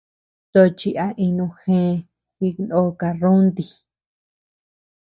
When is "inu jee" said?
1.25-1.93